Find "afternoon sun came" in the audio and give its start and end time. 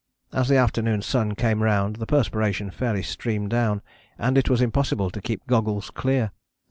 0.57-1.61